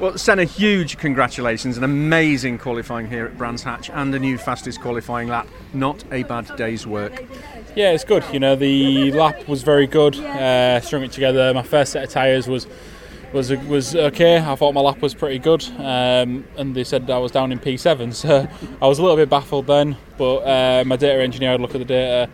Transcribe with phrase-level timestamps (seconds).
[0.00, 1.78] Well, Senna, huge congratulations.
[1.78, 5.46] An amazing qualifying here at Brands Hatch and a new fastest qualifying lap.
[5.72, 7.24] Not a bad day's work.
[7.76, 8.24] Yeah, it's good.
[8.32, 10.16] You know, the lap was very good.
[10.16, 11.54] Uh, strung it together.
[11.54, 12.66] My first set of tyres was
[13.32, 14.38] was was okay.
[14.38, 17.60] I thought my lap was pretty good, um, and they said I was down in
[17.60, 18.48] P7, so
[18.82, 19.96] I was a little bit baffled then.
[20.18, 22.30] But uh, my data engineer had a look at the data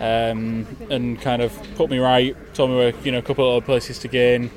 [0.00, 2.36] um, and kind of put me right.
[2.54, 4.50] Told me where you know a couple of other places to gain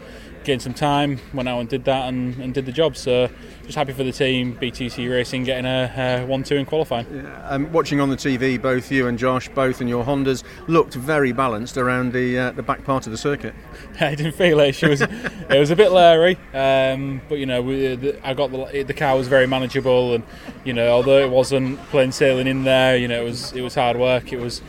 [0.48, 1.20] gain some time.
[1.34, 2.98] Went out and did that and, and did the job.
[2.98, 3.30] So
[3.63, 7.05] just happy for the team, BTC Racing, getting a, a one-two in qualifying.
[7.13, 10.95] Yeah, um, watching on the TV, both you and Josh, both in your Hondas, looked
[10.95, 13.54] very balanced around the uh, the back part of the circuit.
[13.99, 14.73] I didn't feel it.
[14.73, 18.52] She was it was a bit leery, um, but you know we, the, I got
[18.52, 20.23] the the car was very manageable, and
[20.63, 23.76] you know although it wasn't plain sailing in there, you know it was it was
[23.76, 24.32] hard work.
[24.32, 24.62] It was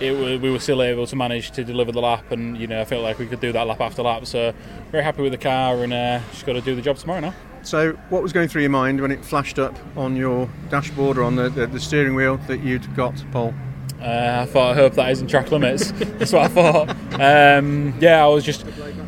[0.00, 2.84] it, we were still able to manage to deliver the lap, and you know I
[2.84, 4.26] felt like we could do that lap after lap.
[4.26, 4.54] So
[4.90, 7.34] very happy with the car, and uh, just got to do the job tomorrow now.
[7.62, 11.24] So, what was going through your mind when it flashed up on your dashboard or
[11.24, 13.52] on the, the, the steering wheel that you'd got pole?
[14.00, 15.90] Uh, I thought, I hope that isn't track limits.
[15.92, 16.88] That's what I thought.
[17.20, 18.64] Um, yeah, I was just.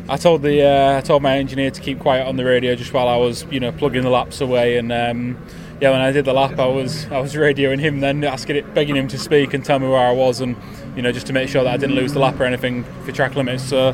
[0.09, 2.91] I told the uh, I told my engineer to keep quiet on the radio just
[2.91, 5.37] while I was, you know, plugging the laps away, and um,
[5.81, 8.73] yeah, when I did the lap, I was I was radioing him then, asking it,
[8.75, 10.55] begging him to speak and tell me where I was, and
[10.95, 13.11] you know, just to make sure that I didn't lose the lap or anything for
[13.11, 13.63] track limits.
[13.63, 13.89] So,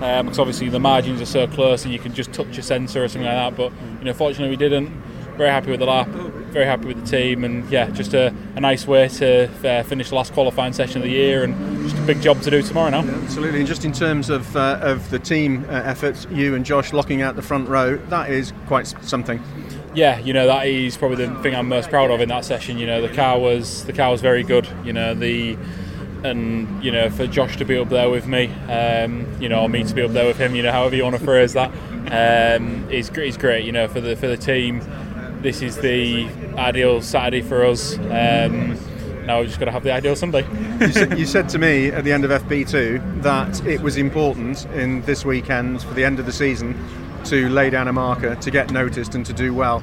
[0.00, 3.02] um, because obviously the margins are so close and you can just touch a sensor
[3.02, 3.56] or something like that.
[3.56, 5.02] But you know, fortunately we didn't.
[5.36, 8.60] Very happy with the lap, very happy with the team, and yeah, just a, a
[8.60, 12.06] nice way to uh, finish the last qualifying session of the year, and just a
[12.06, 13.02] big job to do tomorrow now.
[13.02, 16.66] Yeah, absolutely, and just in terms of uh, of the team uh, effort, you and
[16.66, 19.42] Josh locking out the front row, that is quite something
[19.94, 22.78] yeah, you know that is probably the thing I'm most proud of in that session.
[22.78, 24.68] You know, the car was the car was very good.
[24.84, 25.56] You know the
[26.24, 29.68] and you know for Josh to be up there with me, um, you know, or
[29.68, 31.70] me to be up there with him, you know, however you want to phrase that,
[32.10, 33.64] um, is is great.
[33.64, 34.82] You know, for the for the team,
[35.42, 37.98] this is the ideal Saturday for us.
[37.98, 38.78] Um,
[39.26, 40.44] now we've just got to have the ideal Sunday.
[40.80, 44.66] you, said, you said to me at the end of FP2 that it was important
[44.74, 46.74] in this weekend for the end of the season
[47.26, 49.82] to lay down a marker, to get noticed, and to do well.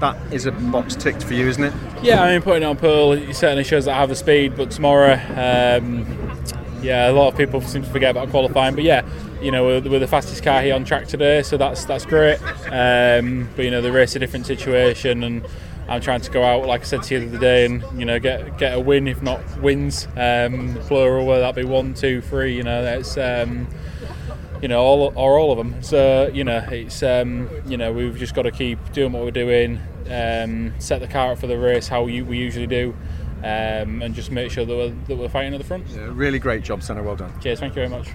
[0.00, 1.72] That is a box ticked for you, isn't it?
[2.02, 4.54] Yeah, I mean, putting it on pole it certainly shows that I have the speed,
[4.54, 6.06] but tomorrow, um,
[6.82, 8.74] yeah, a lot of people seem to forget about qualifying.
[8.74, 9.06] But yeah,
[9.40, 12.38] you know, we're, we're the fastest car here on track today, so that's that's great.
[12.70, 15.46] Um, but you know, the race a different situation, and
[15.88, 18.04] I'm trying to go out, like I said to you the other day, and you
[18.04, 22.20] know, get get a win, if not wins, um, plural, whether that be one, two,
[22.20, 22.54] three.
[22.54, 23.16] You know, that's.
[23.16, 23.66] Um,
[24.62, 25.82] you know, all or all of them.
[25.82, 29.30] So you know, it's um, you know we've just got to keep doing what we're
[29.30, 29.80] doing,
[30.10, 32.94] um, set the car up for the race how we, we usually do,
[33.38, 35.86] um, and just make sure that we're, that we're fighting at the front.
[35.88, 37.02] Yeah, really great job, Senna.
[37.02, 37.32] Well done.
[37.40, 38.08] Cheers, thank you very much.